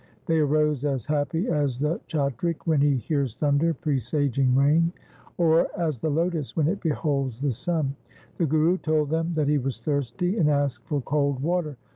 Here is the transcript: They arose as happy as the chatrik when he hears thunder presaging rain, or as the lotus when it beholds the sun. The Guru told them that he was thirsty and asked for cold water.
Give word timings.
They 0.25 0.39
arose 0.39 0.83
as 0.83 1.05
happy 1.05 1.47
as 1.47 1.77
the 1.77 2.01
chatrik 2.07 2.65
when 2.65 2.81
he 2.81 2.97
hears 2.97 3.35
thunder 3.35 3.71
presaging 3.75 4.55
rain, 4.55 4.91
or 5.37 5.67
as 5.79 5.99
the 5.99 6.09
lotus 6.09 6.57
when 6.57 6.67
it 6.67 6.81
beholds 6.81 7.39
the 7.39 7.51
sun. 7.53 7.95
The 8.39 8.47
Guru 8.47 8.79
told 8.79 9.11
them 9.11 9.33
that 9.35 9.47
he 9.47 9.59
was 9.59 9.79
thirsty 9.79 10.39
and 10.39 10.49
asked 10.49 10.87
for 10.87 11.01
cold 11.01 11.39
water. 11.43 11.77